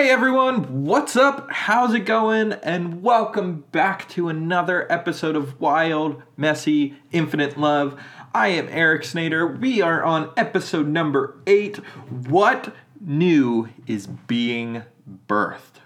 [0.00, 1.50] Hey everyone, what's up?
[1.50, 2.54] How's it going?
[2.54, 8.00] And welcome back to another episode of Wild, Messy, Infinite Love.
[8.32, 9.60] I am Eric Snader.
[9.60, 11.76] We are on episode number eight.
[12.08, 14.84] What new is being
[15.28, 15.82] birthed?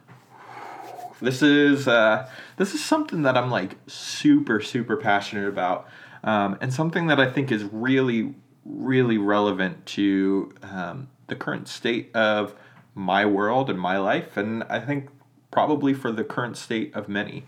[1.20, 5.88] This is uh, this is something that I'm like super super passionate about,
[6.22, 12.14] um, and something that I think is really really relevant to um, the current state
[12.14, 12.54] of
[12.94, 15.08] my world and my life, and I think
[15.50, 17.44] probably for the current state of many.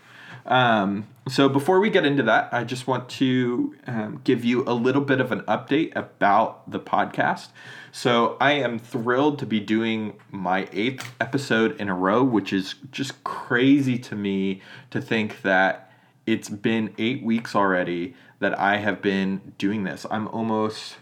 [0.47, 4.75] Um, so before we get into that, I just want to um, give you a
[4.75, 7.49] little bit of an update about the podcast.
[7.91, 12.77] So I am thrilled to be doing my eighth episode in a row, which is
[12.93, 15.91] just crazy to me to think that
[16.27, 20.07] it's been eight weeks already that I have been doing this.
[20.11, 20.97] I'm almost,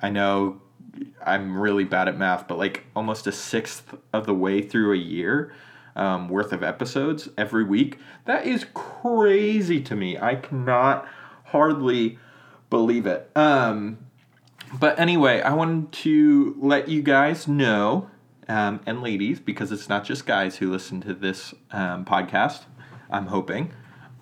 [0.00, 0.60] I know
[1.24, 4.98] I'm really bad at math, but like almost a sixth of the way through a
[4.98, 5.52] year
[5.96, 7.98] um, worth of episodes every week.
[8.24, 10.18] That is crazy to me.
[10.18, 11.06] I cannot
[11.44, 12.18] hardly
[12.70, 13.30] believe it.
[13.34, 13.98] Um,
[14.78, 18.08] but anyway, I wanted to let you guys know,
[18.48, 22.62] um, and ladies, because it's not just guys who listen to this um, podcast,
[23.10, 23.72] I'm hoping.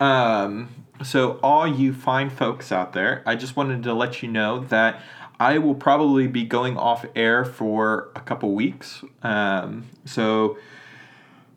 [0.01, 4.61] Um, so, all you fine folks out there, I just wanted to let you know
[4.65, 5.03] that
[5.41, 9.03] I will probably be going off air for a couple weeks.
[9.23, 10.59] Um, so,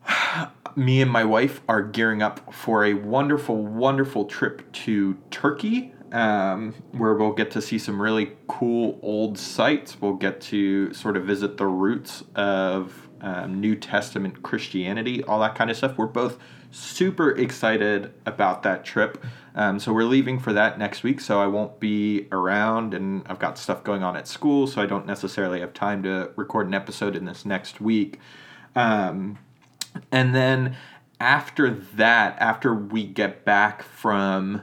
[0.76, 6.74] me and my wife are gearing up for a wonderful, wonderful trip to Turkey, um,
[6.92, 10.00] where we'll get to see some really cool old sites.
[10.00, 15.54] We'll get to sort of visit the roots of um, New Testament Christianity, all that
[15.54, 15.96] kind of stuff.
[15.96, 16.38] We're both
[16.70, 19.22] super excited about that trip.
[19.54, 23.38] Um, so we're leaving for that next week, so I won't be around, and I've
[23.38, 26.74] got stuff going on at school, so I don't necessarily have time to record an
[26.74, 28.18] episode in this next week.
[28.74, 29.38] Um,
[30.10, 30.76] and then
[31.20, 34.62] after that, after we get back from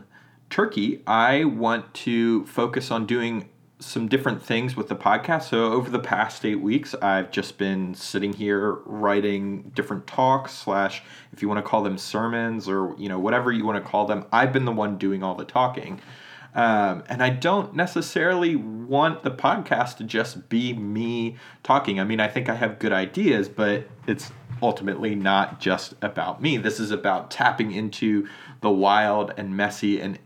[0.50, 5.44] Turkey, I want to focus on doing some different things with the podcast.
[5.44, 11.02] So over the past eight weeks, I've just been sitting here writing different talks slash,
[11.32, 14.06] if you want to call them sermons or you know whatever you want to call
[14.06, 14.26] them.
[14.34, 16.02] I've been the one doing all the talking,
[16.54, 22.02] um, and I don't necessarily want the podcast to just be me talking.
[22.02, 24.30] I mean, I think I have good ideas, but it's
[24.62, 26.58] ultimately not just about me.
[26.58, 28.28] This is about tapping into
[28.60, 30.20] the wild and messy and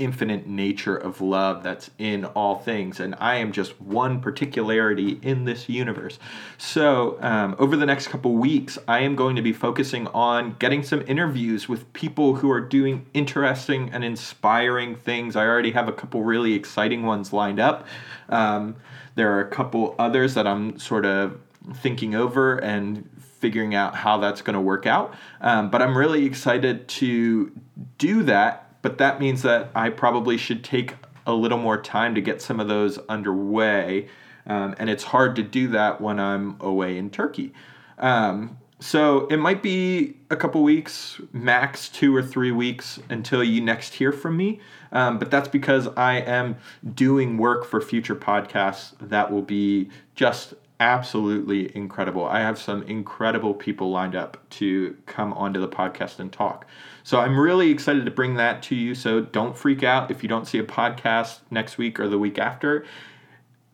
[0.00, 2.98] infinite nature of love that's in all things.
[2.98, 6.18] And I am just one particularity in this universe.
[6.58, 10.82] So, um, over the next couple weeks, I am going to be focusing on getting
[10.82, 15.36] some interviews with people who are doing interesting and inspiring things.
[15.36, 17.86] I already have a couple really exciting ones lined up.
[18.30, 18.76] Um,
[19.14, 21.38] there are a couple others that I'm sort of
[21.74, 23.08] thinking over and
[23.40, 25.14] figuring out how that's going to work out.
[25.40, 27.52] Um, but I'm really excited to
[27.98, 30.94] do that but that means that I probably should take
[31.26, 34.08] a little more time to get some of those underway.
[34.46, 37.52] Um, and it's hard to do that when I'm away in Turkey.
[37.98, 43.60] Um, so it might be a couple weeks, max two or three weeks until you
[43.60, 44.60] next hear from me.
[44.90, 46.56] Um, but that's because I am
[46.94, 52.24] doing work for future podcasts that will be just absolutely incredible.
[52.24, 56.66] I have some incredible people lined up to come onto the podcast and talk.
[57.02, 58.94] So I'm really excited to bring that to you.
[58.94, 62.38] So don't freak out if you don't see a podcast next week or the week
[62.38, 62.84] after.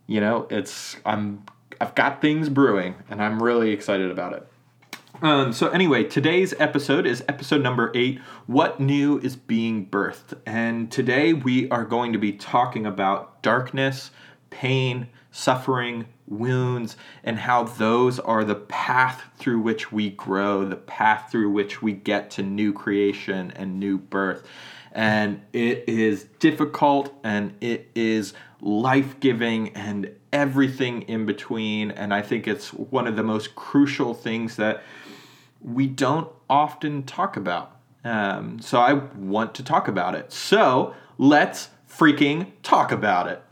[0.06, 1.44] You know, it's I'm
[1.80, 4.48] I've got things brewing and I'm really excited about it.
[5.22, 8.20] Um, so anyway, today's episode is episode number eight.
[8.46, 10.38] What new is being birthed?
[10.44, 14.10] And today we are going to be talking about darkness,
[14.50, 21.30] pain, suffering, wounds, and how those are the path through which we grow, the path
[21.30, 24.46] through which we get to new creation and new birth.
[24.92, 31.90] And it is difficult and it is life giving and everything in between.
[31.90, 34.82] And I think it's one of the most crucial things that
[35.60, 37.76] we don't often talk about.
[38.04, 40.32] Um, so I want to talk about it.
[40.32, 43.42] So let's freaking talk about it.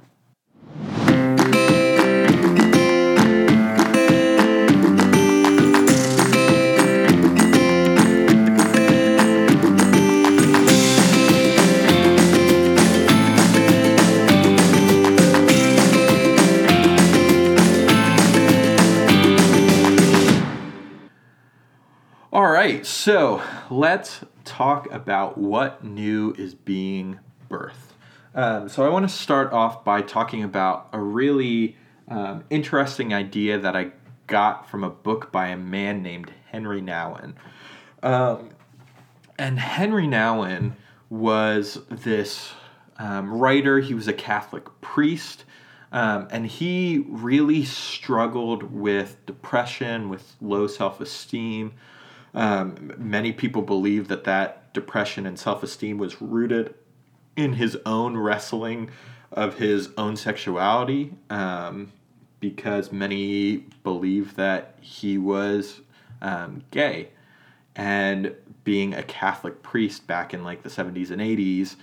[23.05, 27.19] So let's talk about what new is being
[27.51, 27.75] birthed.
[28.35, 31.77] Um, so I want to start off by talking about a really
[32.09, 33.91] um, interesting idea that I
[34.27, 37.35] got from a book by a man named Henry Nouwen.
[38.03, 38.49] Um,
[39.39, 40.73] and Henry Nouwen
[41.11, 42.55] was this
[42.97, 45.45] um, writer, he was a Catholic priest.
[45.93, 51.75] Um, and he really struggled with depression, with low self esteem.
[52.35, 56.75] Um, many people believe that that depression and self esteem was rooted
[57.37, 58.91] in his own wrestling
[59.33, 61.93] of his own sexuality, um,
[62.41, 65.81] because many believe that he was
[66.23, 67.09] um, gay.
[67.77, 71.77] And being a Catholic priest back in like the 70s and 80s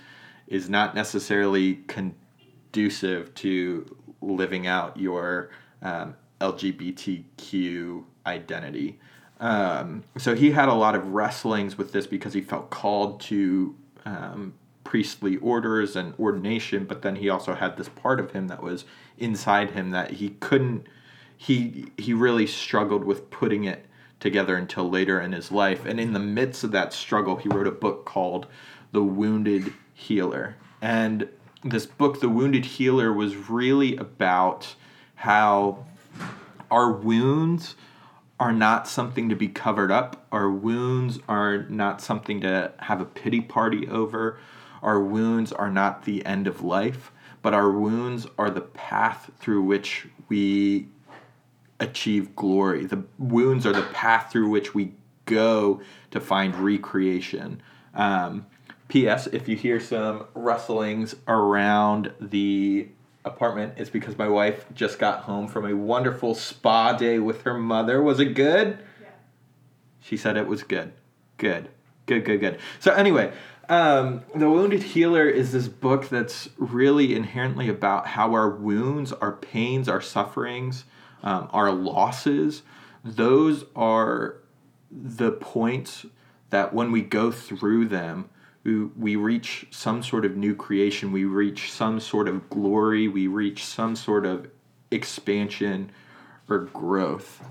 [0.46, 5.50] is not necessarily conducive to living out your
[5.82, 8.98] um, LGBTQ identity.
[9.42, 13.74] Um, so he had a lot of wrestlings with this because he felt called to
[14.04, 14.54] um,
[14.84, 18.84] priestly orders and ordination, but then he also had this part of him that was
[19.18, 20.86] inside him that he couldn't.
[21.36, 23.84] He he really struggled with putting it
[24.20, 27.66] together until later in his life, and in the midst of that struggle, he wrote
[27.66, 28.46] a book called
[28.92, 31.28] "The Wounded Healer," and
[31.64, 34.76] this book, The Wounded Healer, was really about
[35.16, 35.84] how
[36.70, 37.74] our wounds
[38.42, 40.26] are not something to be covered up.
[40.32, 44.36] Our wounds are not something to have a pity party over.
[44.82, 49.62] Our wounds are not the end of life, but our wounds are the path through
[49.62, 50.88] which we
[51.78, 52.84] achieve glory.
[52.84, 55.80] The wounds are the path through which we go
[56.10, 57.62] to find recreation.
[57.94, 58.46] Um,
[58.88, 59.28] P.S.
[59.28, 62.88] If you hear some rustlings around the
[63.24, 67.56] apartment, it's because my wife just got home from a wonderful spa day with her
[67.56, 68.02] mother.
[68.02, 68.78] Was it good?
[69.00, 69.08] Yeah.
[70.00, 70.92] She said it was good.
[71.36, 71.68] Good.
[72.06, 72.58] Good, good, good.
[72.80, 73.32] So, anyway,
[73.68, 79.32] um, The Wounded Healer is this book that's really inherently about how our wounds, our
[79.32, 80.84] pains, our sufferings,
[81.22, 82.62] um, our losses,
[83.04, 84.36] those are
[84.90, 86.06] the points
[86.50, 88.28] that when we go through them,
[88.64, 93.64] we, reach some sort of new creation, we reach some sort of glory, we reach
[93.64, 94.48] some sort of
[94.90, 95.90] expansion
[96.48, 97.42] or growth.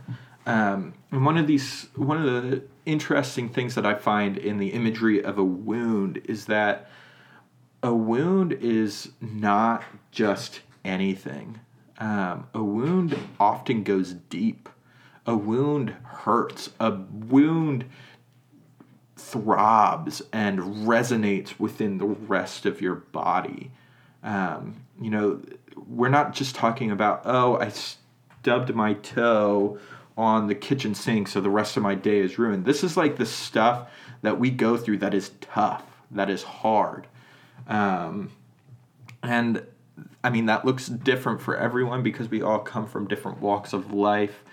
[0.45, 4.69] Um, and one of these, one of the interesting things that I find in the
[4.69, 6.89] imagery of a wound is that
[7.83, 11.59] a wound is not just anything.
[11.97, 14.69] Um, a wound often goes deep.
[15.25, 16.71] A wound hurts.
[16.79, 17.85] A wound
[19.21, 23.71] throbs and resonates within the rest of your body.
[24.23, 25.41] Um, you know,
[25.88, 29.79] we're not just talking about, oh, I stubbed my toe
[30.18, 32.65] on the kitchen sink, so the rest of my day is ruined.
[32.65, 33.89] This is like the stuff
[34.21, 37.07] that we go through that is tough, that is hard.
[37.68, 38.31] Um,
[39.23, 39.65] and
[40.23, 43.94] I mean, that looks different for everyone because we all come from different walks of
[43.94, 44.44] life.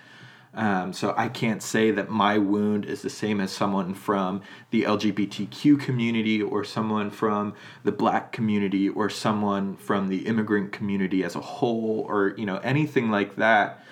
[0.53, 4.41] Um, so I can't say that my wound is the same as someone from
[4.71, 7.53] the LGBTQ community or someone from
[7.83, 12.57] the black community or someone from the immigrant community as a whole or you know
[12.57, 13.83] anything like that.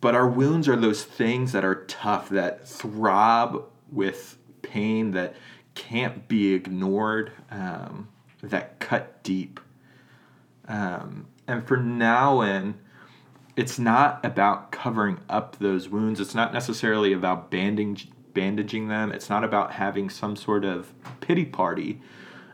[0.00, 5.34] But our wounds are those things that are tough that throb with pain that
[5.74, 8.08] can't be ignored, um,
[8.42, 9.60] that cut deep.
[10.68, 12.74] Um, and for Nouwen
[13.56, 16.20] it's not about covering up those wounds.
[16.20, 17.98] It's not necessarily about banding,
[18.34, 19.10] bandaging them.
[19.10, 22.00] It's not about having some sort of pity party.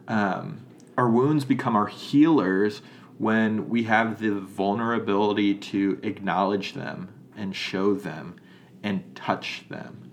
[0.06, 0.64] Um,
[0.96, 2.82] our wounds become our healers
[3.18, 8.36] when we have the vulnerability to acknowledge them and show them
[8.82, 10.10] and touch them.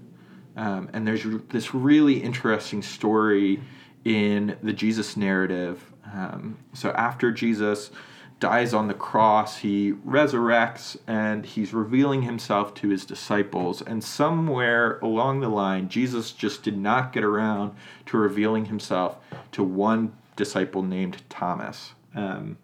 [0.56, 3.62] Um, and there's this really interesting story
[4.06, 5.84] in the Jesus narrative.
[6.12, 7.92] Um, so after Jesus
[8.40, 13.82] dies on the cross, he resurrects, and he's revealing himself to his disciples.
[13.82, 17.74] And somewhere along the line, Jesus just did not get around
[18.08, 19.18] to revealing himself
[19.52, 21.92] to one disciple named Thomas.
[22.16, 22.58] Um,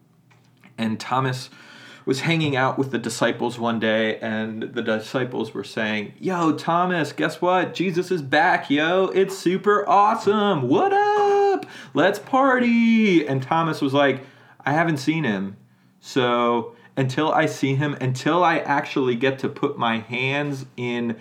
[0.77, 1.49] and Thomas
[2.05, 7.11] was hanging out with the disciples one day, and the disciples were saying, Yo, Thomas,
[7.11, 7.73] guess what?
[7.73, 9.07] Jesus is back, yo.
[9.07, 10.69] It's super awesome.
[10.69, 11.65] What up?
[11.93, 13.27] Let's party.
[13.27, 14.21] And Thomas was like,
[14.65, 15.57] I haven't seen him.
[16.05, 21.17] So until I see him, until I actually get to put my hands in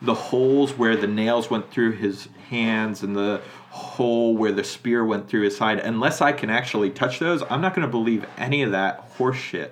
[0.00, 5.04] the holes where the nails went through his hands and the hole where the spear
[5.04, 8.24] went through his side, unless I can actually touch those, I'm not going to believe
[8.38, 9.70] any of that horseshit,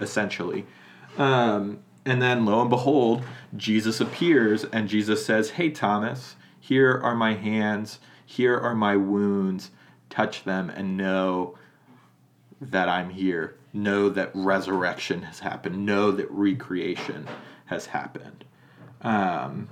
[0.00, 0.66] essentially.
[1.16, 3.22] Um, and then lo and behold,
[3.56, 9.70] Jesus appears and Jesus says, Hey, Thomas, here are my hands, here are my wounds.
[10.10, 11.56] Touch them and know
[12.60, 17.28] that I'm here know that resurrection has happened, know that recreation
[17.66, 18.44] has happened.
[19.02, 19.68] Um,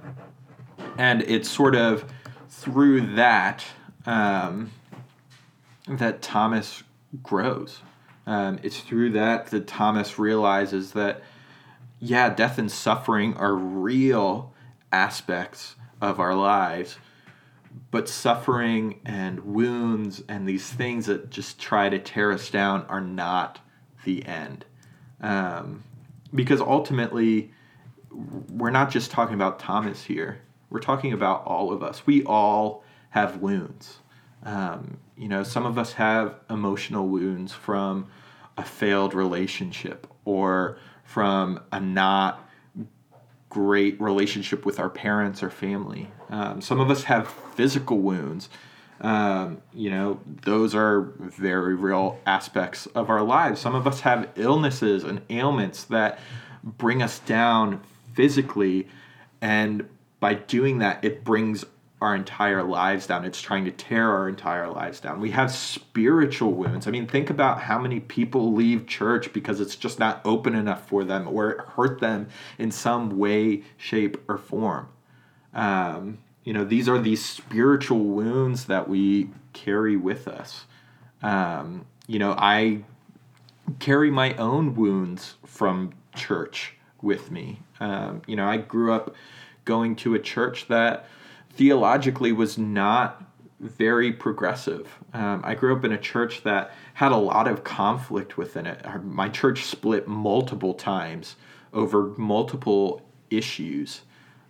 [0.96, 2.04] and it's sort of
[2.48, 3.64] through that
[4.06, 4.72] um,
[5.88, 6.82] that Thomas
[7.22, 7.80] grows.
[8.26, 11.22] Um, it's through that that Thomas realizes that,
[11.98, 14.52] yeah, death and suffering are real
[14.92, 16.98] aspects of our lives,
[17.90, 23.00] but suffering and wounds and these things that just try to tear us down are
[23.00, 23.60] not
[24.08, 24.64] the end.
[25.20, 25.84] Um,
[26.34, 27.52] because ultimately,
[28.10, 30.40] we're not just talking about Thomas here.
[30.70, 32.06] We're talking about all of us.
[32.06, 33.98] We all have wounds.
[34.44, 38.06] Um, you know, some of us have emotional wounds from
[38.56, 42.48] a failed relationship or from a not
[43.50, 46.10] great relationship with our parents or family.
[46.30, 48.48] Um, some of us have physical wounds.
[49.00, 53.60] Um, you know, those are very real aspects of our lives.
[53.60, 56.18] Some of us have illnesses and ailments that
[56.64, 57.80] bring us down
[58.14, 58.88] physically,
[59.40, 59.88] and
[60.20, 61.64] by doing that, it brings
[62.00, 63.24] our entire lives down.
[63.24, 65.20] It's trying to tear our entire lives down.
[65.20, 66.86] We have spiritual wounds.
[66.86, 70.86] I mean, think about how many people leave church because it's just not open enough
[70.86, 74.88] for them or it hurt them in some way, shape, or form.
[75.54, 80.64] Um, you know, these are these spiritual wounds that we carry with us.
[81.22, 82.84] Um, you know, I
[83.80, 87.58] carry my own wounds from church with me.
[87.80, 89.14] Um, you know, I grew up
[89.66, 91.04] going to a church that
[91.50, 93.22] theologically was not
[93.60, 94.88] very progressive.
[95.12, 98.80] Um, I grew up in a church that had a lot of conflict within it.
[99.04, 101.36] My church split multiple times
[101.74, 104.00] over multiple issues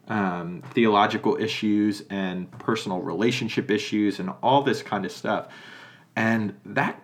[0.08, 5.48] um, theological issues and personal relationship issues and all this kind of stuff.
[6.16, 7.02] And that,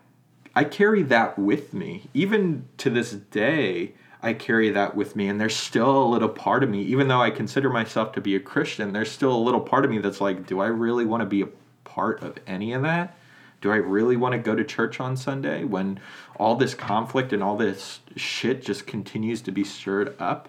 [0.54, 2.08] I carry that with me.
[2.14, 6.64] Even to this day, I carry that with me, and there's still a little part
[6.64, 9.60] of me, even though I consider myself to be a Christian, there's still a little
[9.60, 11.48] part of me that's like, do I really want to be a
[11.84, 13.18] part of any of that?
[13.60, 16.00] Do I really want to go to church on Sunday when
[16.36, 20.48] all this conflict and all this shit just continues to be stirred up?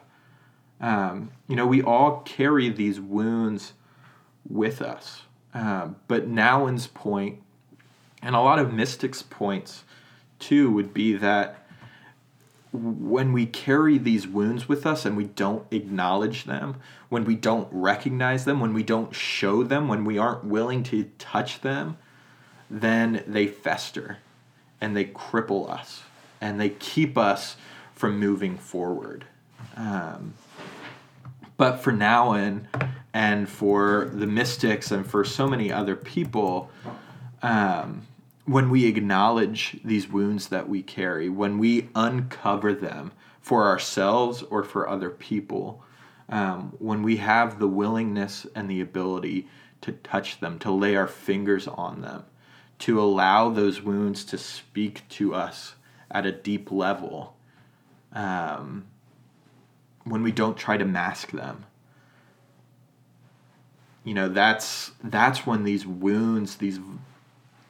[0.85, 3.73] Um, you know, we all carry these wounds
[4.47, 5.23] with us.
[5.51, 7.41] Uh, but Nouwen's point,
[8.21, 9.83] and a lot of mystics' points
[10.37, 11.65] too, would be that
[12.71, 16.75] when we carry these wounds with us and we don't acknowledge them,
[17.09, 21.09] when we don't recognize them, when we don't show them, when we aren't willing to
[21.17, 21.97] touch them,
[22.69, 24.19] then they fester
[24.79, 26.03] and they cripple us
[26.39, 27.55] and they keep us
[27.95, 29.25] from moving forward.
[29.75, 30.35] Um,
[31.57, 32.65] but for Nouwen
[33.13, 36.69] and for the mystics and for so many other people,
[37.41, 38.05] um,
[38.45, 44.63] when we acknowledge these wounds that we carry, when we uncover them for ourselves or
[44.63, 45.83] for other people,
[46.29, 49.47] um, when we have the willingness and the ability
[49.81, 52.25] to touch them, to lay our fingers on them,
[52.79, 55.75] to allow those wounds to speak to us
[56.11, 57.35] at a deep level,
[58.13, 58.85] um,
[60.05, 61.65] when we don't try to mask them.
[64.03, 66.79] You know, that's that's when these wounds, these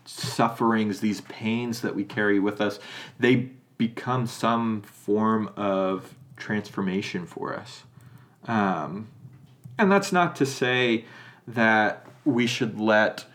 [0.06, 2.80] sufferings, these pains that we carry with us,
[3.20, 7.84] they become some form of transformation for us.
[8.48, 9.08] Um,
[9.77, 11.06] and that's not to say
[11.48, 13.25] that we should let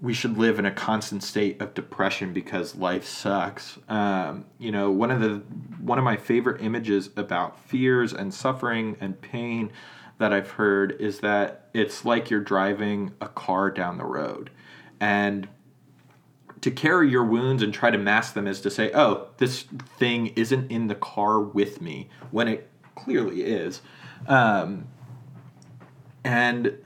[0.00, 3.78] we should live in a constant state of depression because life sucks.
[3.88, 5.42] Um, you know, one of the
[5.80, 9.72] one of my favorite images about fears and suffering and pain
[10.18, 14.50] that I've heard is that it's like you're driving a car down the road,
[15.00, 15.48] and
[16.60, 19.62] to carry your wounds and try to mask them is to say, oh, this
[19.98, 23.82] thing isn't in the car with me when it clearly is.
[24.26, 24.88] Um,
[26.26, 26.76] and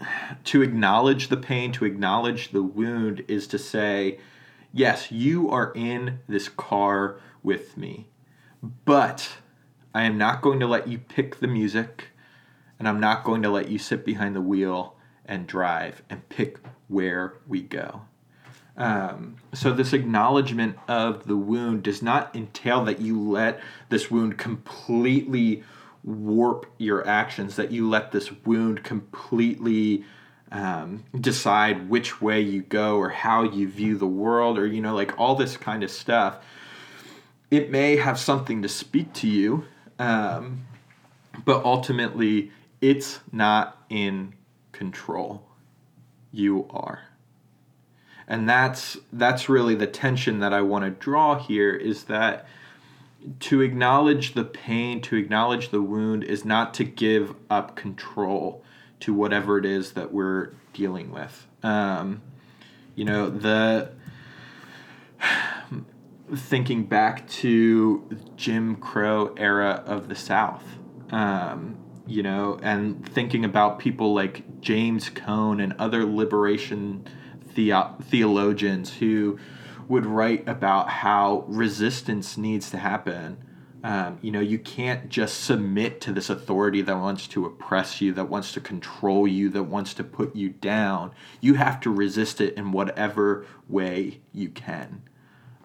[0.45, 4.19] to acknowledge the pain, to acknowledge the wound, is to say,
[4.71, 8.07] yes, you are in this car with me,
[8.85, 9.39] but
[9.95, 12.09] I am not going to let you pick the music,
[12.79, 14.95] and I'm not going to let you sit behind the wheel
[15.25, 18.03] and drive and pick where we go.
[18.77, 24.37] Um, so, this acknowledgement of the wound does not entail that you let this wound
[24.37, 25.65] completely
[26.05, 30.05] warp your actions, that you let this wound completely
[30.53, 34.95] um, decide which way you go or how you view the world, or, you know,
[34.95, 36.45] like all this kind of stuff.
[37.51, 39.65] It may have something to speak to you,
[39.99, 40.67] um,
[41.45, 44.35] but ultimately, it's not in
[44.73, 45.47] control.
[46.33, 47.11] You are
[48.31, 52.47] and that's that's really the tension that I want to draw here is that
[53.41, 58.65] to acknowledge the pain, to acknowledge the wound, is not to give up control
[59.01, 61.47] to whatever it is that we're dealing with.
[61.63, 62.23] Um,
[62.95, 63.93] you know, the
[66.35, 70.65] thinking back to Jim Crow era of the South,
[71.11, 77.07] um, you know, and thinking about people like James Cone and other liberation
[77.55, 79.39] the- theologians who
[79.91, 83.37] would write about how resistance needs to happen.
[83.83, 88.13] Um, you know, you can't just submit to this authority that wants to oppress you,
[88.13, 91.11] that wants to control you, that wants to put you down.
[91.41, 95.03] You have to resist it in whatever way you can.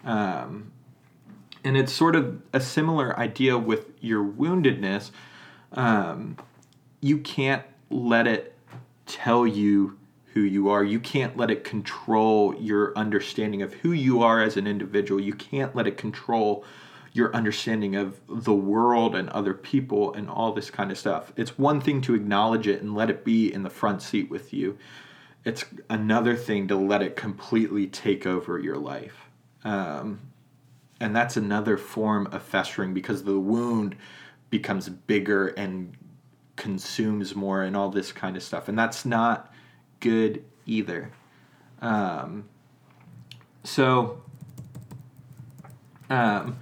[0.03, 0.71] Um,
[1.63, 5.11] and it's sort of a similar idea with your woundedness.
[5.73, 6.37] Um,
[6.99, 8.55] you can't let it
[9.05, 9.99] tell you
[10.35, 10.83] who you are.
[10.83, 15.19] You can't let it control your understanding of who you are as an individual.
[15.19, 16.65] You can't let it control
[17.13, 21.31] your understanding of the world and other people and all this kind of stuff.
[21.37, 24.53] It's one thing to acknowledge it and let it be in the front seat with
[24.53, 24.77] you.
[25.45, 29.29] It's another thing to let it completely take over your life.
[29.63, 30.19] Um,
[30.99, 33.95] and that's another form of festering because the wound
[34.49, 35.95] becomes bigger and
[36.57, 38.67] consumes more and all this kind of stuff.
[38.67, 39.53] And that's not
[39.99, 41.11] good either.
[41.81, 42.47] Um,
[43.63, 44.21] so,
[46.09, 46.59] um,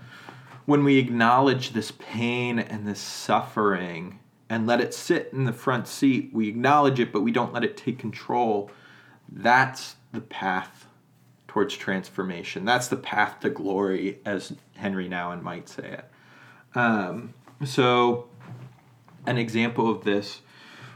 [0.66, 5.88] when we acknowledge this pain and this suffering and let it sit in the front
[5.88, 8.72] seat, we acknowledge it, but we don't let it take control.
[9.30, 10.88] That's the path
[11.48, 12.66] towards transformation.
[12.66, 16.06] That's the path to glory, as Henry Nouwen might say it.
[16.76, 17.34] Um,
[17.66, 18.28] so,
[19.28, 20.42] an example of this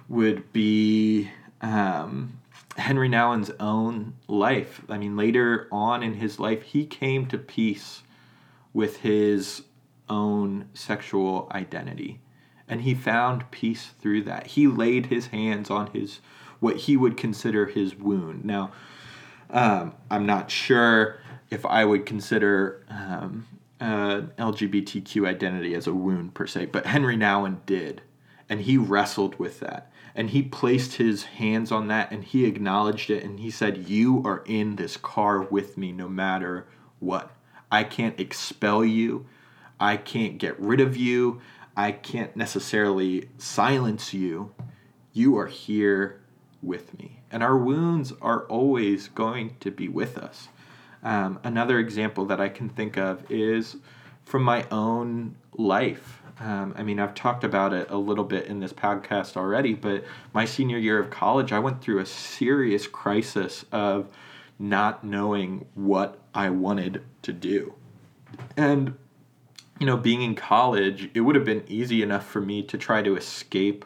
[0.09, 1.29] would be
[1.61, 2.39] um,
[2.77, 4.81] Henry Nouwen's own life.
[4.89, 8.03] I mean, later on in his life, he came to peace
[8.73, 9.63] with his
[10.09, 12.19] own sexual identity.
[12.67, 14.47] And he found peace through that.
[14.47, 16.19] He laid his hands on his,
[16.59, 18.45] what he would consider his wound.
[18.45, 18.71] Now,
[19.49, 23.47] um, I'm not sure if I would consider um,
[23.79, 28.01] uh, LGBTQ identity as a wound per se, but Henry Nouwen did.
[28.49, 29.91] And he wrestled with that.
[30.15, 34.23] And he placed his hands on that and he acknowledged it and he said you
[34.25, 36.67] are in this car with me no matter
[36.99, 37.31] what.
[37.71, 39.27] I can't expel you.
[39.79, 41.41] I can't get rid of you.
[41.75, 44.53] I can't necessarily silence you.
[45.13, 46.21] You are here
[46.63, 47.19] with me.
[47.31, 50.47] And our wounds are always going to be with us.
[51.03, 53.77] Um, another example that i can think of is
[54.25, 58.59] from my own life um, I mean, I've talked about it a little bit in
[58.59, 63.65] this podcast already, but my senior year of college, I went through a serious crisis
[63.71, 64.11] of
[64.59, 67.73] not knowing what I wanted to do.
[68.55, 68.95] And,
[69.79, 73.01] you know, being in college, it would have been easy enough for me to try
[73.01, 73.85] to escape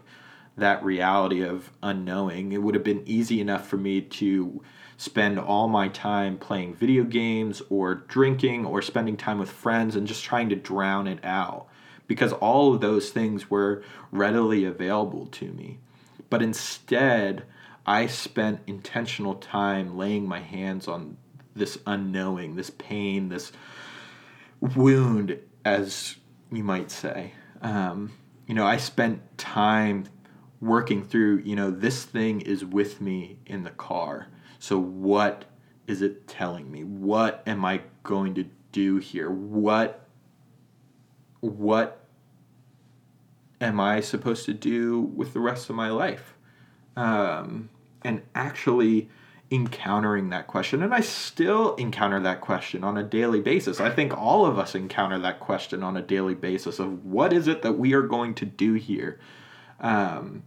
[0.57, 2.51] that reality of unknowing.
[2.51, 4.61] It would have been easy enough for me to
[4.97, 10.05] spend all my time playing video games or drinking or spending time with friends and
[10.05, 11.67] just trying to drown it out
[12.11, 15.79] because all of those things were readily available to me.
[16.29, 17.45] But instead,
[17.85, 21.15] I spent intentional time laying my hands on
[21.55, 23.53] this unknowing, this pain, this
[24.59, 26.17] wound, as
[26.51, 27.31] you might say.
[27.61, 28.11] Um,
[28.45, 30.03] you know, I spent time
[30.59, 34.27] working through, you know, this thing is with me in the car.
[34.59, 35.45] So, what
[35.87, 36.83] is it telling me?
[36.83, 39.31] What am I going to do here?
[39.31, 40.09] What
[41.41, 42.00] what
[43.61, 46.35] am I supposed to do with the rest of my life?
[46.95, 47.69] Um,
[48.03, 49.09] and actually
[49.51, 50.81] encountering that question.
[50.81, 53.79] And I still encounter that question on a daily basis.
[53.79, 57.47] I think all of us encounter that question on a daily basis of what is
[57.47, 59.19] it that we are going to do here?
[59.81, 60.43] Um,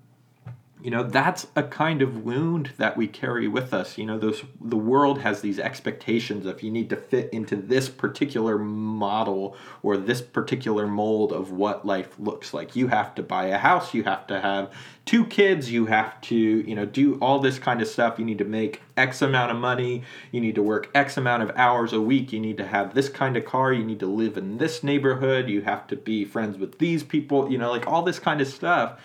[0.84, 3.96] you know that's a kind of wound that we carry with us.
[3.96, 7.88] You know those the world has these expectations of you need to fit into this
[7.88, 12.76] particular model or this particular mold of what life looks like.
[12.76, 14.74] You have to buy a house you have to have
[15.06, 18.18] two kids you have to you know do all this kind of stuff.
[18.18, 21.50] You need to make x amount of money you need to work x amount of
[21.56, 24.36] hours a week you need to have this kind of car you need to live
[24.36, 28.02] in this neighborhood you have to be friends with these people you know like all
[28.02, 29.00] this kind of stuff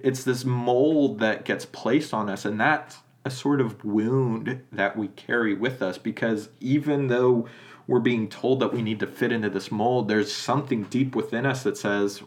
[0.00, 4.96] it's this mold that gets placed on us and that's a sort of wound that
[4.96, 7.46] we carry with us because even though
[7.86, 11.44] we're being told that we need to fit into this mold there's something deep within
[11.44, 12.22] us that says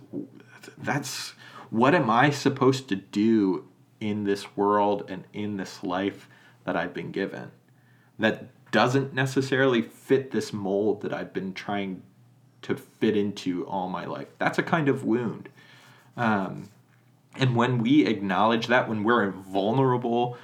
[0.78, 1.34] that's
[1.70, 3.68] what am i supposed to do
[4.00, 6.28] in this world and in this life
[6.66, 7.52] that i've been given
[8.20, 12.02] that doesn't necessarily fit this mold that i've been trying
[12.62, 14.28] to fit into all my life.
[14.38, 15.50] That's a kind of wound.
[16.16, 16.70] Um,
[17.36, 20.38] and when we acknowledge that, when we're vulnerable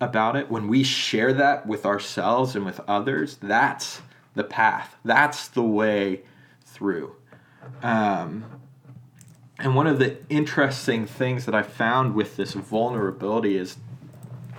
[0.00, 4.02] about it, when we share that with ourselves and with others, that's
[4.34, 4.96] the path.
[5.04, 6.22] That's the way
[6.64, 7.16] through.
[7.82, 8.44] Um,
[9.58, 13.78] and one of the interesting things that I found with this vulnerability is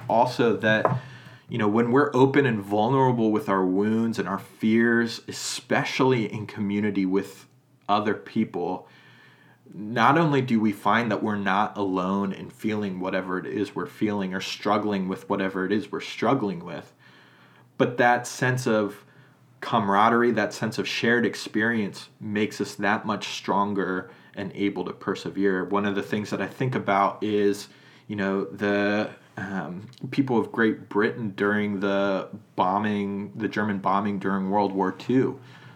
[0.10, 1.00] also that,
[1.48, 6.48] you know, when we're open and vulnerable with our wounds and our fears, especially in
[6.48, 7.46] community with
[7.88, 8.88] other people,
[9.74, 13.86] not only do we find that we're not alone in feeling whatever it is we're
[13.86, 16.94] feeling or struggling with whatever it is we're struggling with,
[17.78, 19.04] but that sense of
[19.62, 25.66] camaraderie, that sense of shared experience makes us that much stronger and able to persevere.
[25.66, 27.68] One of the things that I think about is,
[28.08, 34.50] you know, the um, people of Great Britain during the bombing, the German bombing during
[34.50, 35.34] World War II.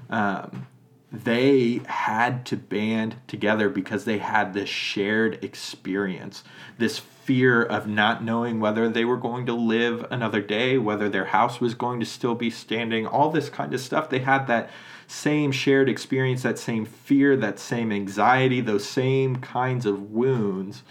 [0.10, 0.68] Um,
[1.12, 6.44] they had to band together because they had this shared experience,
[6.78, 11.26] this fear of not knowing whether they were going to live another day, whether their
[11.26, 14.10] house was going to still be standing, all this kind of stuff.
[14.10, 14.70] They had that
[15.06, 20.84] same shared experience, that same fear, that same anxiety, those same kinds of wounds.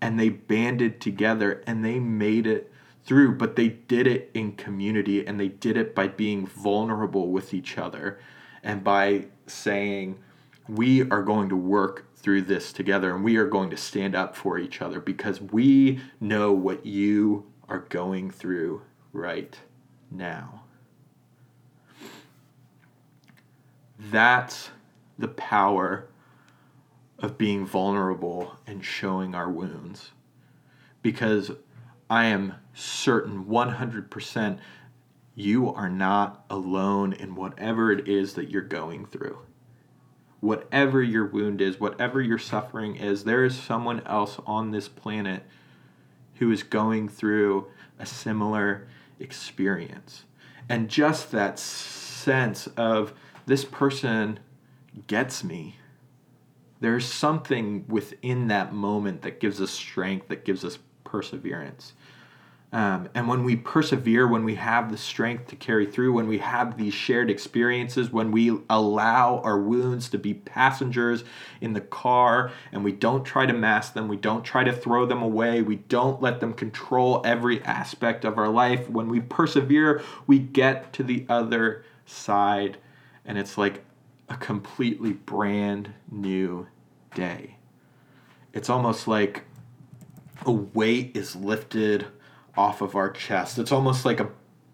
[0.00, 2.72] And they banded together and they made it
[3.04, 7.54] through, but they did it in community and they did it by being vulnerable with
[7.54, 8.18] each other
[8.62, 10.18] and by saying,
[10.68, 14.36] we are going to work through this together and we are going to stand up
[14.36, 19.58] for each other because we know what you are going through right
[20.10, 20.62] now.
[23.98, 24.70] That's
[25.18, 26.08] the power
[27.18, 30.10] of being vulnerable and showing our wounds.
[31.02, 31.52] Because
[32.10, 34.58] I am certain 100%
[35.34, 39.38] you are not alone in whatever it is that you're going through.
[40.40, 45.44] Whatever your wound is, whatever your suffering is, there is someone else on this planet
[46.36, 47.68] who is going through
[47.98, 48.88] a similar
[49.20, 50.24] experience.
[50.68, 53.14] And just that sense of
[53.46, 54.40] this person
[55.06, 55.76] gets me.
[56.80, 61.92] There's something within that moment that gives us strength, that gives us perseverance.
[62.72, 66.38] Um, and when we persevere, when we have the strength to carry through, when we
[66.38, 71.22] have these shared experiences, when we allow our wounds to be passengers
[71.60, 75.04] in the car and we don't try to mask them, we don't try to throw
[75.04, 80.02] them away, we don't let them control every aspect of our life, when we persevere,
[80.26, 82.78] we get to the other side
[83.26, 83.84] and it's like
[84.30, 86.66] a completely brand new
[87.14, 87.56] day.
[88.54, 89.44] It's almost like
[90.46, 92.06] a weight is lifted
[92.56, 93.58] off of our chest.
[93.58, 94.30] It's almost like a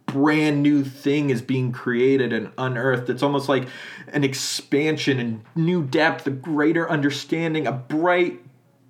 [0.07, 3.11] brand new thing is being created and unearthed.
[3.11, 3.69] It's almost like
[4.09, 8.41] an expansion and new depth, a greater understanding, a bright,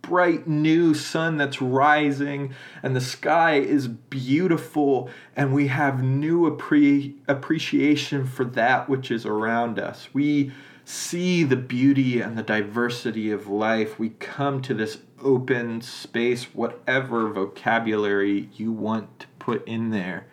[0.00, 7.14] bright new sun that's rising, and the sky is beautiful, and we have new appre-
[7.26, 10.08] appreciation for that which is around us.
[10.14, 10.52] We
[10.84, 13.98] see the beauty and the diversity of life.
[13.98, 20.26] We come to this open space, whatever vocabulary you want to put in there.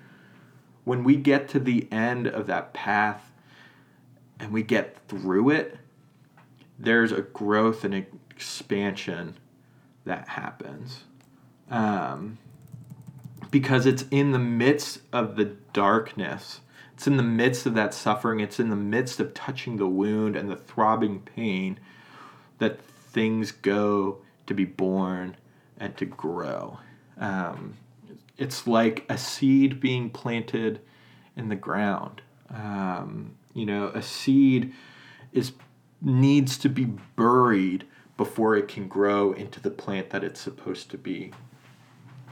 [0.84, 3.32] When we get to the end of that path
[4.40, 5.78] and we get through it,
[6.78, 9.38] there's a growth and expansion
[10.04, 11.06] that happens.
[11.70, 12.38] Um,
[13.50, 16.60] because it's in the midst of the darkness
[16.96, 20.38] it's in the midst of that suffering, it's in the midst of touching the wound
[20.38, 21.78] and the throbbing pain
[22.60, 25.38] that things go to be born
[25.78, 26.80] and to grow.
[27.18, 27.76] Um,
[28.38, 30.82] it's like a seed being planted
[31.36, 32.22] in the ground.
[32.50, 34.74] Um, you know, a seed
[35.32, 35.54] is
[36.02, 37.86] needs to be buried
[38.18, 41.32] before it can grow into the plant that it's supposed to be.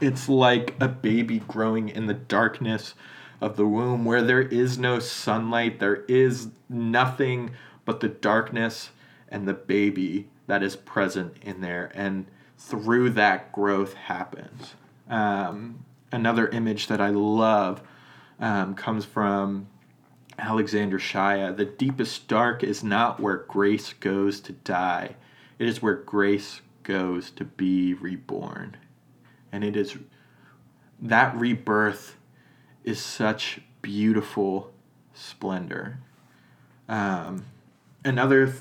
[0.00, 2.94] It's like a baby growing in the darkness
[3.40, 7.50] of the womb where there is no sunlight, there is nothing
[7.84, 8.90] but the darkness
[9.28, 11.90] and the baby that is present in there.
[11.94, 12.26] And
[12.58, 14.74] through that, growth happens.
[15.08, 17.82] Um, another image that I love
[18.40, 19.68] um, comes from
[20.38, 21.56] Alexander Shaia.
[21.56, 25.16] The deepest dark is not where grace goes to die,
[25.58, 28.76] it is where grace goes to be reborn.
[29.52, 29.96] And it is
[31.00, 32.16] that rebirth
[32.82, 34.72] is such beautiful
[35.14, 35.98] splendor.
[36.88, 37.44] Um,
[38.04, 38.54] another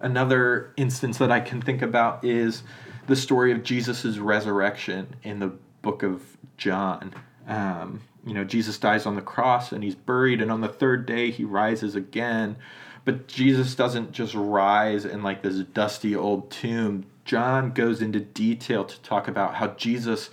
[0.00, 2.62] another instance that I can think about is
[3.06, 7.14] the story of Jesus' resurrection in the book of John.
[7.46, 11.06] Um, you know, Jesus dies on the cross and he's buried, and on the third
[11.06, 12.56] day he rises again.
[13.04, 17.06] But Jesus doesn't just rise in like this dusty old tomb.
[17.24, 20.30] John goes into detail to talk about how Jesus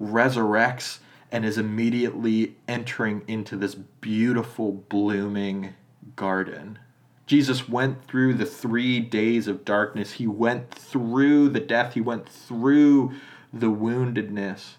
[0.00, 0.98] resurrects
[1.32, 5.74] and is immediately entering into this beautiful, blooming
[6.14, 6.78] garden.
[7.26, 10.12] Jesus went through the three days of darkness.
[10.12, 11.94] He went through the death.
[11.94, 13.12] He went through
[13.52, 14.74] the woundedness.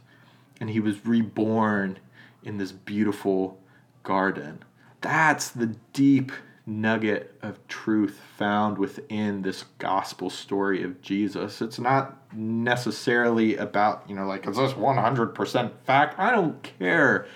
[0.60, 2.00] And he was reborn
[2.44, 3.60] in this beautiful
[4.04, 4.64] garden.
[5.02, 6.32] That's the deep
[6.68, 11.62] nugget of truth found within this gospel story of Jesus.
[11.62, 16.20] It's not necessarily about, you know, like, is this 100% fact?
[16.20, 17.28] I don't care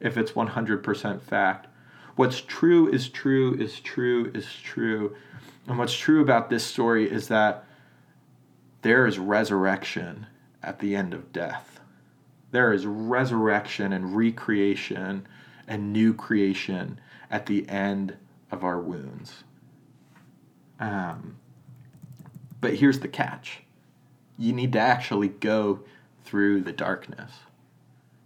[0.00, 1.68] if it's 100% fact.
[2.16, 5.14] What's true is true is true is true.
[5.68, 7.64] And what's true about this story is that
[8.82, 10.26] there is resurrection
[10.62, 11.80] at the end of death.
[12.52, 15.26] There is resurrection and recreation
[15.68, 17.00] and new creation
[17.30, 18.16] at the end
[18.50, 19.44] of our wounds.
[20.80, 21.36] Um,
[22.60, 23.60] but here's the catch
[24.38, 25.80] you need to actually go
[26.24, 27.32] through the darkness.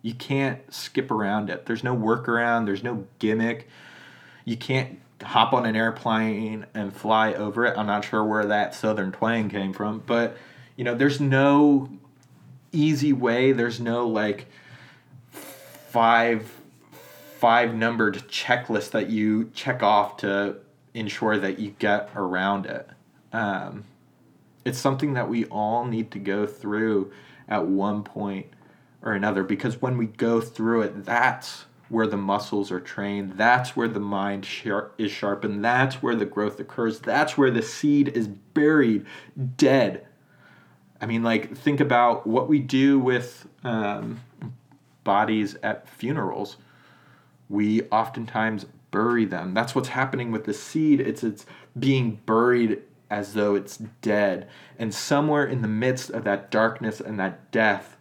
[0.03, 1.67] You can't skip around it.
[1.67, 3.69] There's no workaround, there's no gimmick.
[4.45, 7.77] You can't hop on an airplane and fly over it.
[7.77, 10.37] I'm not sure where that southern twang came from, but
[10.77, 11.91] you know, there's no
[12.73, 13.53] easy way.
[13.53, 14.47] There's no like
[15.31, 16.51] five
[17.39, 20.57] five numbered checklist that you check off to
[20.93, 22.87] ensure that you get around it.
[23.33, 23.85] Um,
[24.65, 27.13] it's something that we all need to go through
[27.49, 28.47] at one point
[29.03, 33.33] or another because when we go through it, that's where the muscles are trained.
[33.33, 35.65] That's where the mind sharp, is sharpened.
[35.65, 37.01] That's where the growth occurs.
[37.01, 39.07] That's where the seed is buried
[39.57, 40.07] dead.
[41.01, 44.21] I mean, like, think about what we do with um,
[45.03, 46.59] bodies at funerals
[47.51, 49.53] we oftentimes bury them.
[49.53, 51.01] That's what's happening with the seed.
[51.01, 51.45] It's it's
[51.79, 54.49] being buried as though it's dead.
[54.79, 57.97] And somewhere in the midst of that darkness and that death,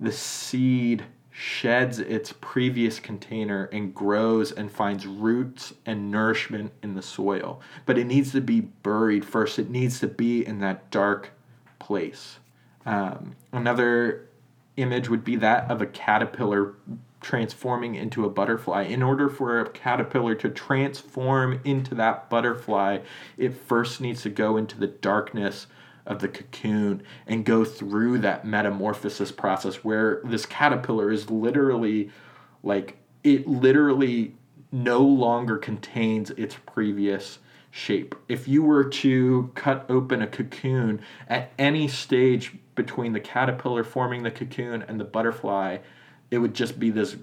[0.00, 7.02] the seed sheds its previous container and grows and finds roots and nourishment in the
[7.02, 7.60] soil.
[7.86, 11.30] But it needs to be buried first, it needs to be in that dark
[11.78, 12.38] place.
[12.84, 14.28] Um, another
[14.76, 16.74] image would be that of a caterpillar
[17.20, 18.82] transforming into a butterfly.
[18.82, 22.98] In order for a caterpillar to transform into that butterfly,
[23.36, 25.66] it first needs to go into the darkness
[26.08, 32.10] of the cocoon and go through that metamorphosis process where this caterpillar is literally
[32.62, 34.34] like it literally
[34.72, 37.38] no longer contains its previous
[37.70, 38.14] shape.
[38.28, 44.22] If you were to cut open a cocoon at any stage between the caterpillar forming
[44.22, 45.78] the cocoon and the butterfly,
[46.30, 47.16] it would just be this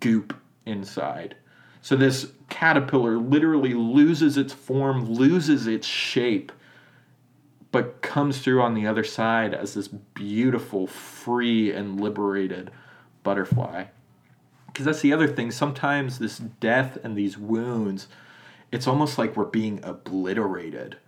[0.00, 1.36] goop inside.
[1.82, 6.50] So this caterpillar literally loses its form, loses its shape,
[7.72, 12.70] but comes through on the other side as this beautiful, free, and liberated
[13.22, 13.84] butterfly.
[14.66, 15.50] Because that's the other thing.
[15.50, 18.08] Sometimes this death and these wounds,
[18.70, 20.98] it's almost like we're being obliterated.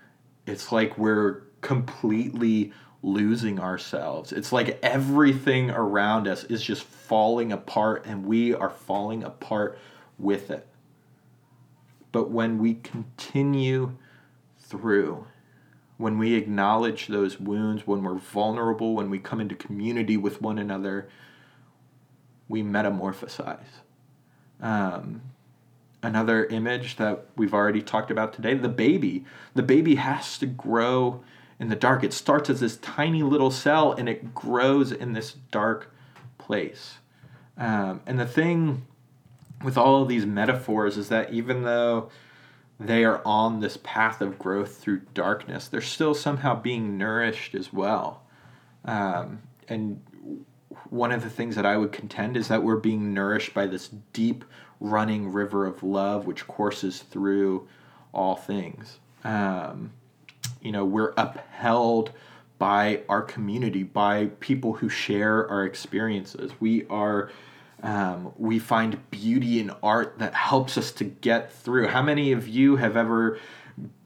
[0.46, 4.32] It's like we're completely losing ourselves.
[4.32, 9.78] It's like everything around us is just falling apart and we are falling apart
[10.18, 10.66] with it.
[12.10, 13.96] But when we continue
[14.58, 15.26] through,
[15.98, 20.58] when we acknowledge those wounds, when we're vulnerable, when we come into community with one
[20.58, 21.08] another,
[22.48, 23.82] we metamorphosize.
[24.60, 25.22] Um,
[26.02, 29.24] another image that we've already talked about today the baby.
[29.54, 31.22] The baby has to grow
[31.58, 32.04] in the dark.
[32.04, 35.92] It starts as this tiny little cell and it grows in this dark
[36.38, 36.98] place.
[37.56, 38.86] Um, and the thing
[39.64, 42.10] with all of these metaphors is that even though
[42.80, 47.72] they are on this path of growth through darkness, they're still somehow being nourished as
[47.72, 48.22] well.
[48.84, 50.02] Um, and
[50.90, 53.88] one of the things that I would contend is that we're being nourished by this
[54.12, 54.44] deep
[54.80, 57.66] running river of love which courses through
[58.12, 59.00] all things.
[59.24, 59.92] Um,
[60.60, 62.12] you know we're upheld
[62.58, 67.30] by our community by people who share our experiences we are
[67.82, 71.88] um, we find beauty in art that helps us to get through.
[71.88, 73.38] How many of you have ever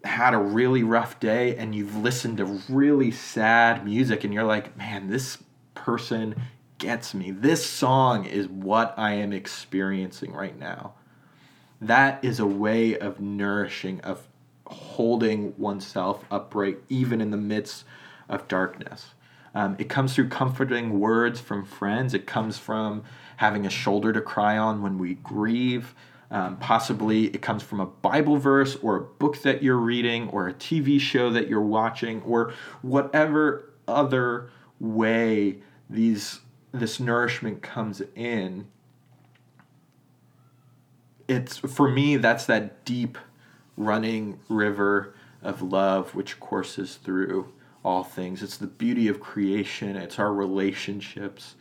[0.04, 4.76] had a really rough day and you've listened to really sad music and you're like
[4.76, 5.38] man this
[5.74, 6.34] person
[6.78, 7.30] gets me.
[7.30, 10.94] This song is what i am experiencing right now.
[11.80, 14.26] That is a way of nourishing of
[14.66, 17.84] holding oneself upright even in the midst
[18.28, 19.14] of darkness.
[19.54, 22.14] Um, it comes through comforting words from friends.
[22.14, 23.04] It comes from
[23.36, 25.94] having a shoulder to cry on when we grieve.
[26.30, 30.48] Um, possibly it comes from a Bible verse or a book that you're reading or
[30.48, 35.58] a TV show that you're watching or whatever other way
[35.90, 36.40] these
[36.72, 38.66] this nourishment comes in.
[41.28, 43.18] It's for me that's that deep
[43.76, 47.52] running river of love which courses through
[47.84, 48.42] all things.
[48.42, 51.56] It's the beauty of creation, it's our relationships,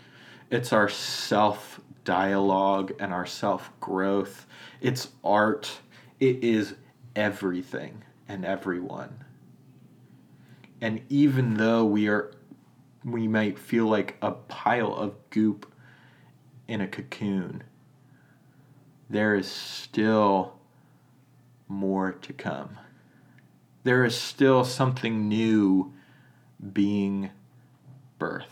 [0.49, 4.45] it's our self dialogue and our self growth.
[4.81, 5.79] It's art.
[6.19, 6.75] It is
[7.15, 9.23] everything and everyone.
[10.81, 12.31] And even though we are
[13.03, 15.71] we might feel like a pile of goop
[16.67, 17.63] in a cocoon,
[19.09, 20.59] there is still
[21.67, 22.77] more to come.
[23.83, 25.93] There is still something new
[26.73, 27.31] being
[28.19, 28.45] birthed.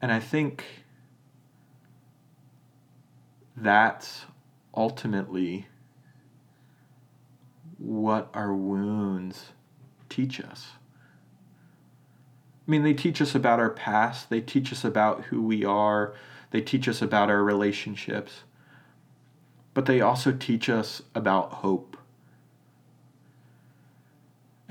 [0.00, 0.64] And I think
[3.56, 4.26] that's
[4.74, 5.66] ultimately
[7.78, 9.52] what our wounds
[10.08, 10.72] teach us.
[12.66, 16.14] I mean, they teach us about our past, they teach us about who we are,
[16.50, 18.44] they teach us about our relationships,
[19.74, 21.91] but they also teach us about hope.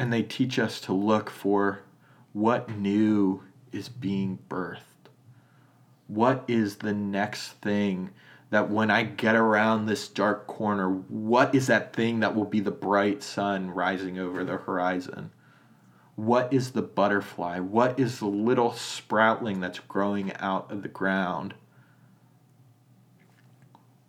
[0.02, 1.84] And they teach us to look for
[2.34, 5.12] what new is being birthed.
[6.08, 8.10] What is the next thing
[8.50, 12.60] that when I get around this dark corner, what is that thing that will be
[12.60, 15.30] the bright sun rising over the horizon?
[16.16, 17.60] What is the butterfly?
[17.60, 21.54] What is the little sproutling that's growing out of the ground?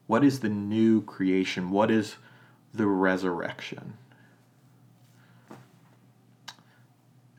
[0.06, 1.70] What is the new creation?
[1.70, 2.16] What is
[2.72, 3.98] the resurrection?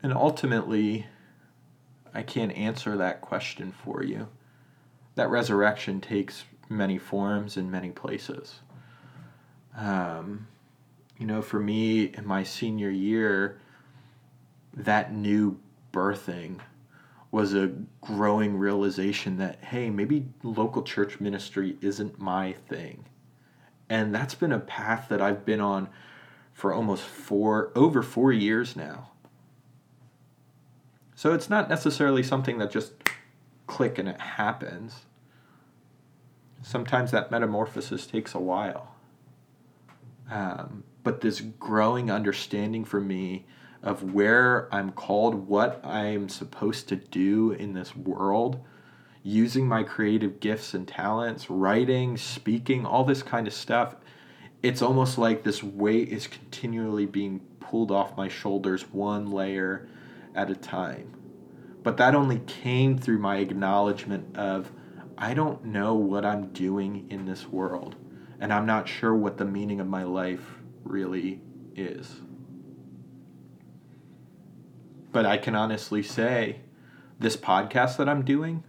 [0.04, 1.08] And ultimately,
[2.14, 4.28] I can't answer that question for you.
[5.16, 8.60] That resurrection takes many forms in many places.
[9.78, 10.48] Um,
[11.18, 13.60] you know, for me in my senior year,
[14.76, 15.58] that new
[15.94, 16.60] birthing
[17.32, 23.06] was a growing realization that, hey, maybe local church ministry isn't my thing.
[23.90, 25.90] And that's been a path that I've been on
[26.54, 29.10] for almost four, over four years now.
[31.24, 32.92] So it's not necessarily something that just
[33.66, 35.06] click and it happens
[36.62, 38.94] sometimes that metamorphosis takes a while.
[40.30, 43.46] Um, but this growing understanding for me
[43.82, 48.60] of where I'm called, what I'm supposed to do in this world,
[49.24, 53.96] using my creative gifts and talents, writing, speaking, all this kind of stuff,
[54.62, 59.88] it's almost like this weight is continually being pulled off my shoulders one layer
[60.36, 61.14] at a time.
[61.84, 64.72] But that only came through my acknowledgement of
[65.18, 67.96] I don't know what I'm doing in this world,
[68.40, 71.42] and I'm not sure what the meaning of my life really
[71.76, 72.22] is.
[75.12, 76.62] But I can honestly say
[77.20, 78.64] this podcast that I'm doing,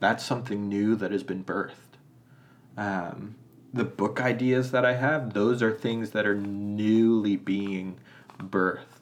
[0.00, 1.96] that's something new that has been birthed.
[2.76, 3.36] Um,
[3.72, 7.98] the book ideas that I have, those are things that are newly being
[8.38, 8.93] birthed.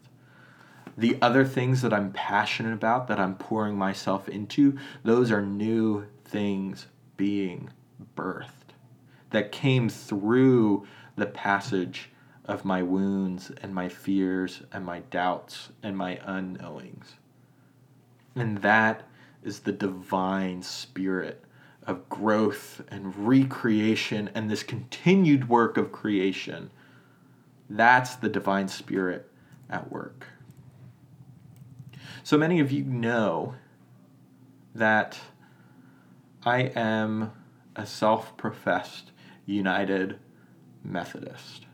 [0.97, 6.07] The other things that I'm passionate about, that I'm pouring myself into, those are new
[6.25, 7.71] things being
[8.17, 8.49] birthed
[9.31, 12.11] that came through the passage
[12.45, 17.15] of my wounds and my fears and my doubts and my unknowings.
[18.35, 19.03] And that
[19.43, 21.45] is the divine spirit
[21.87, 26.71] of growth and recreation and this continued work of creation.
[27.69, 29.31] That's the divine spirit
[29.69, 30.27] at work.
[32.25, 33.55] So many of you know
[34.75, 35.19] that
[36.45, 37.33] I am
[37.75, 39.11] a self professed
[39.45, 40.19] United
[40.85, 41.67] Methodist.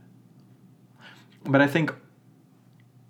[1.45, 1.95] But I think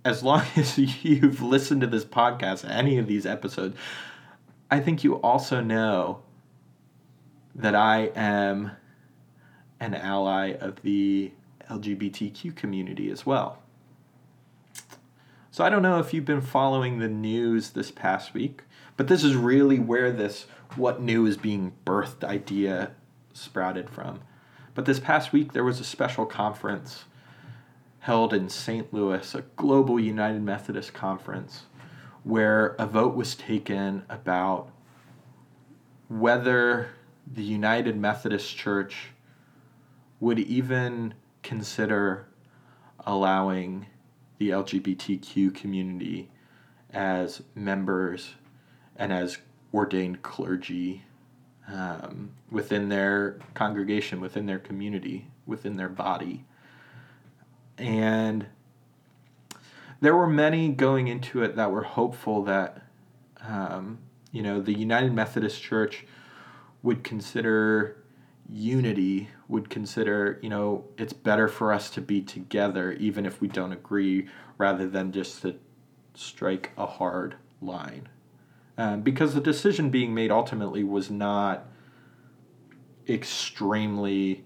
[0.04, 3.76] as long as you've listened to this podcast, any of these episodes,
[4.70, 6.22] I think you also know
[7.54, 8.72] that I am
[9.80, 11.32] an ally of the
[11.70, 13.62] LGBTQ community as well.
[15.50, 18.62] So I don't know if you've been following the news this past week,
[18.96, 20.46] but this is really where this
[20.76, 22.92] what new is being birthed idea
[23.32, 24.20] sprouted from.
[24.74, 27.04] But this past week, there was a special conference
[28.00, 28.92] held in St.
[28.92, 31.64] Louis, a global United Methodist conference,
[32.24, 34.70] where a vote was taken about
[36.08, 36.90] whether
[37.26, 39.08] the United Methodist Church
[40.20, 42.28] would even consider
[43.06, 43.86] allowing
[44.38, 46.30] the LGBTQ community
[46.92, 48.34] as members
[48.96, 49.38] and as
[49.74, 51.04] ordained clergy
[51.72, 56.44] um, within their congregation, within their community, within their body.
[57.76, 58.46] And
[60.00, 62.82] there were many going into it that were hopeful that,
[63.40, 63.98] um,
[64.32, 66.06] you know, the United Methodist Church
[66.82, 67.96] would consider
[68.48, 73.48] unity, would consider, you know, it's better for us to be together even if we
[73.48, 75.56] don't agree rather than just to
[76.14, 78.08] strike a hard line.
[78.76, 81.66] Um, because the decision being made ultimately was not
[83.08, 84.44] extremely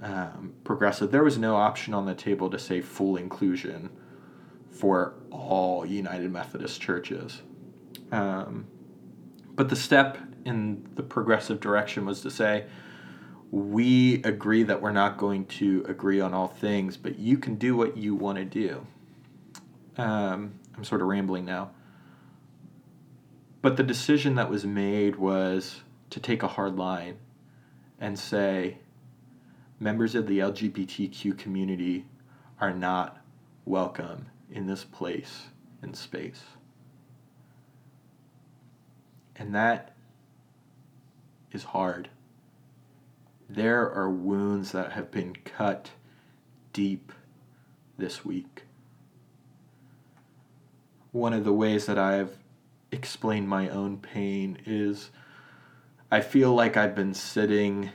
[0.00, 1.10] um, progressive.
[1.10, 3.90] There was no option on the table to say full inclusion
[4.70, 7.42] for all United Methodist churches.
[8.12, 8.66] Um,
[9.54, 12.66] but the step in the progressive direction was to say,
[13.50, 17.76] we agree that we're not going to agree on all things, but you can do
[17.76, 18.86] what you want to do.
[19.96, 21.70] Um, I'm sort of rambling now.
[23.62, 25.80] But the decision that was made was
[26.10, 27.16] to take a hard line
[28.00, 28.78] and say
[29.80, 32.04] members of the LGBTQ community
[32.60, 33.18] are not
[33.64, 35.48] welcome in this place
[35.82, 36.42] and space.
[39.36, 39.96] And that
[41.52, 42.08] is hard.
[43.48, 45.90] There are wounds that have been cut
[46.72, 47.12] deep
[47.96, 48.64] this week.
[51.12, 52.36] One of the ways that I've
[52.92, 55.10] explained my own pain is
[56.10, 57.90] I feel like I've been sitting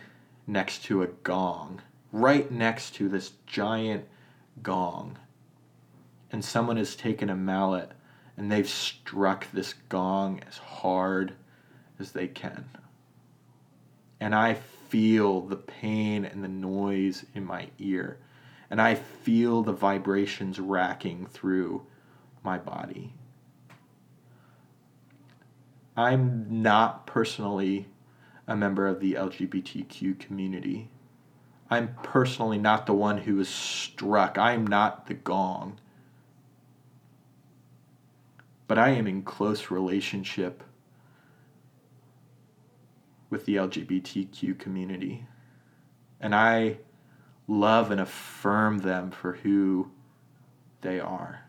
[0.48, 1.82] next to a gong,
[2.12, 4.06] right next to this giant
[4.62, 5.18] gong.
[6.32, 7.92] And someone has taken a mallet
[8.36, 11.34] and they've struck this gong as hard
[12.00, 12.66] as they can.
[14.20, 14.58] And I
[14.94, 18.20] feel the pain and the noise in my ear.
[18.70, 21.88] And I feel the vibrations racking through
[22.44, 23.16] my body.
[25.98, 27.88] I'm not personally
[28.46, 30.92] a member of the LGBTQ community.
[31.72, 34.38] I'm personally not the one who is struck.
[34.38, 35.80] I am not the gong.
[38.68, 40.64] But I am in close relationship
[43.34, 45.26] with the LGBTQ community.
[46.22, 46.78] And I
[47.48, 49.90] love and affirm them for who
[50.82, 51.44] they are.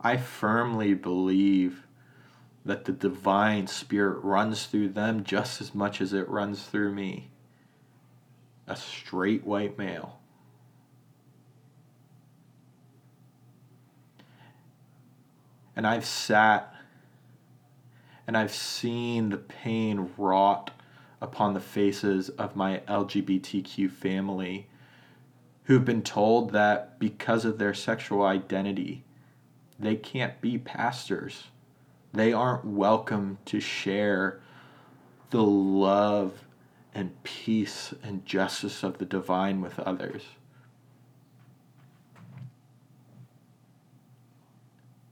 [0.00, 1.86] I firmly believe
[2.64, 7.30] that the divine spirit runs through them just as much as it runs through me.
[8.66, 10.18] A straight white male.
[15.76, 16.73] And I've sat
[18.26, 20.70] and I've seen the pain wrought
[21.20, 24.68] upon the faces of my LGBTQ family
[25.64, 29.04] who've been told that because of their sexual identity,
[29.78, 31.44] they can't be pastors
[32.14, 34.40] they aren't welcome to share
[35.30, 36.44] the love
[36.94, 40.22] and peace and justice of the divine with others.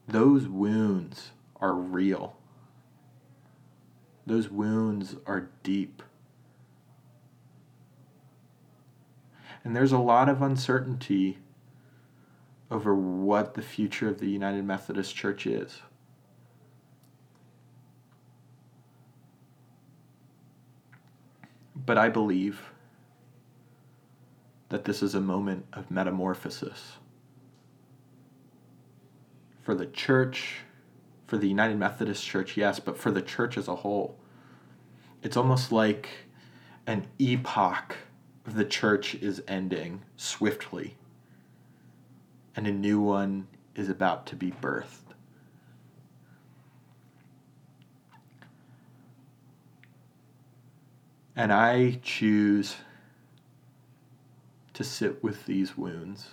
[0.07, 2.37] Those wounds are real.
[4.33, 6.03] Those wounds are deep.
[9.63, 11.37] And there's a lot of uncertainty
[12.71, 15.83] over what the future of the United Methodist Church is.
[21.77, 22.71] But I believe
[24.71, 26.93] that this is a moment of metamorphosis
[29.61, 30.61] for the church,
[31.27, 34.17] for the United Methodist Church, yes, but for the church as a whole.
[35.23, 36.09] It's almost like
[36.87, 37.97] an epoch
[38.45, 40.97] of the church is ending swiftly,
[42.57, 43.47] and a new one
[43.77, 44.99] is about to be birthed.
[51.37, 52.77] And I choose
[54.75, 56.31] to sit with these wounds,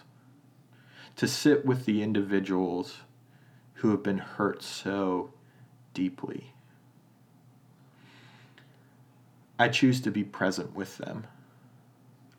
[1.15, 3.01] to sit with the individuals
[3.75, 5.31] who have been hurt so
[5.93, 6.53] deeply.
[9.59, 11.27] I choose to be present with them.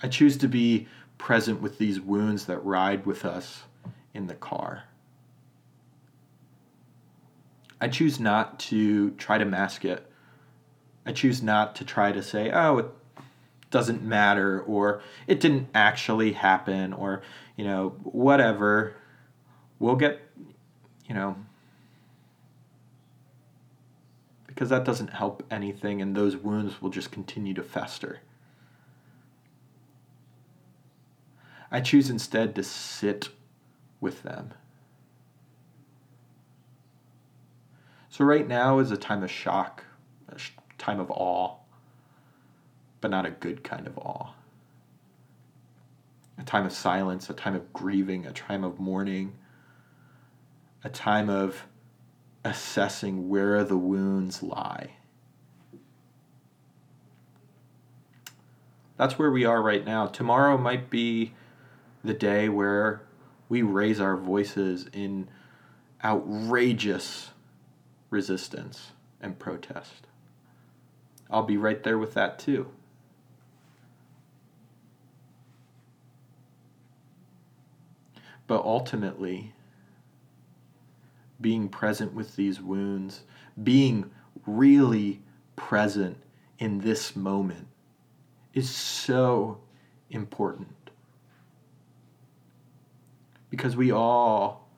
[0.03, 3.63] I choose to be present with these wounds that ride with us
[4.15, 4.85] in the car.
[7.81, 10.11] I choose not to try to mask it
[11.07, 12.87] I choose not to try to say, oh, it
[13.71, 17.23] doesn't matter, or it didn't actually happen, or,
[17.57, 18.95] you know, whatever.
[19.79, 20.21] We'll get,
[21.09, 21.37] you know,
[24.61, 28.21] because that doesn't help anything, and those wounds will just continue to fester.
[31.71, 33.31] I choose instead to sit
[34.03, 34.53] with them.
[38.11, 39.83] So, right now is a time of shock,
[40.29, 40.37] a
[40.77, 41.57] time of awe,
[43.01, 44.35] but not a good kind of awe.
[46.37, 49.39] A time of silence, a time of grieving, a time of mourning,
[50.85, 51.65] a time of
[52.45, 54.97] assessing where the wounds lie.
[58.97, 60.07] That's where we are right now.
[60.07, 61.33] Tomorrow might be
[62.05, 63.03] the day where
[63.49, 65.29] we raise our voices in
[66.05, 67.31] outrageous
[68.11, 70.07] resistance and protest.
[71.31, 72.69] I'll be right there with that too.
[78.47, 79.55] But ultimately,
[81.41, 83.23] being present with these wounds,
[83.63, 84.11] being
[84.47, 85.21] really
[85.57, 86.17] present
[86.59, 87.67] in this moment
[88.55, 89.61] is so
[90.11, 90.91] important.
[93.49, 94.69] Because we all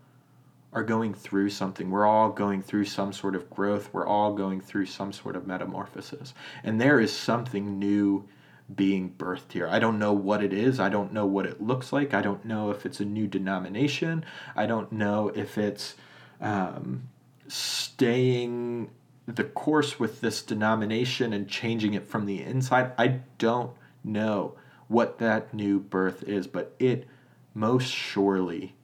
[0.72, 1.90] are going through something.
[1.90, 3.90] We're all going through some sort of growth.
[3.92, 6.32] We're all going through some sort of metamorphosis.
[6.64, 8.26] And there is something new
[8.74, 9.68] being birthed here.
[9.68, 10.80] I don't know what it is.
[10.80, 12.14] I don't know what it looks like.
[12.14, 14.24] I don't know if it's a new denomination.
[14.56, 15.94] I don't know if it's
[16.42, 17.08] um,
[17.46, 18.90] staying
[19.26, 22.92] the course with this denomination and changing it from the inside.
[22.98, 23.70] I don't
[24.04, 24.56] know
[24.88, 27.06] what that new birth is, but it
[27.54, 28.74] most surely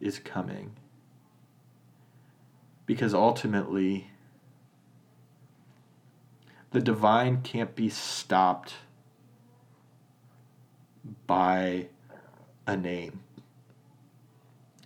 [0.00, 0.76] is coming.
[2.86, 4.12] Because ultimately,
[6.70, 8.74] the divine can't be stopped
[11.26, 11.88] by
[12.66, 13.20] a name.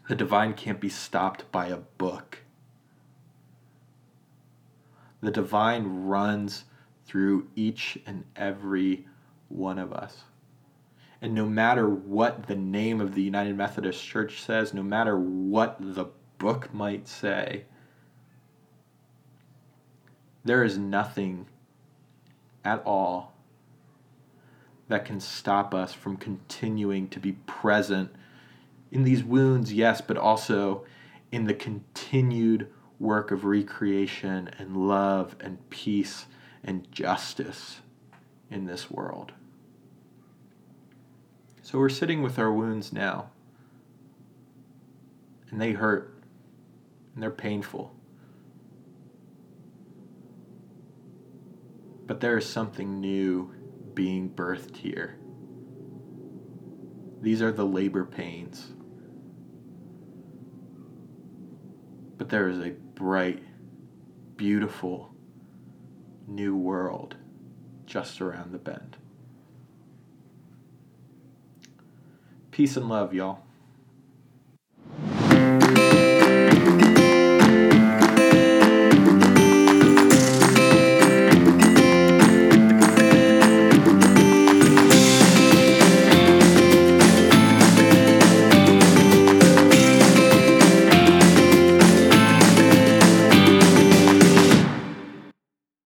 [0.08, 2.38] The divine can't be stopped by a book.
[5.20, 6.64] The divine runs
[7.06, 9.06] through each and every
[9.48, 10.24] one of us.
[11.20, 15.76] And no matter what the name of the United Methodist Church says, no matter what
[15.78, 16.06] the
[16.38, 17.64] book might say,
[20.44, 21.46] there is nothing
[22.64, 23.34] at all
[24.88, 28.10] that can stop us from continuing to be present
[28.92, 30.84] in these wounds, yes, but also
[31.32, 32.68] in the continued
[33.00, 36.26] work of recreation and love and peace
[36.62, 37.80] and justice
[38.50, 39.32] in this world.
[41.62, 43.30] So we're sitting with our wounds now,
[45.50, 46.22] and they hurt,
[47.14, 47.94] and they're painful.
[52.06, 53.54] But there is something new
[53.94, 55.16] being birthed here.
[57.22, 58.72] These are the labor pains.
[62.22, 63.42] But there is a bright,
[64.36, 65.12] beautiful
[66.28, 67.16] new world
[67.84, 68.96] just around the bend.
[72.52, 73.42] Peace and love, y'all.